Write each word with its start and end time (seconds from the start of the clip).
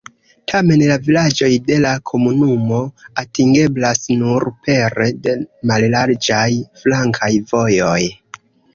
Tamen 0.51 0.83
la 0.91 0.95
vilaĝoj 1.07 1.49
de 1.67 1.77
la 1.83 1.91
komunumo 2.13 2.81
atingeblas 3.25 4.03
nur 4.23 4.49
pere 4.71 5.13
de 5.29 5.39
mallarĝaj 5.73 6.51
flankaj 6.83 7.35
vojoj. 7.55 7.99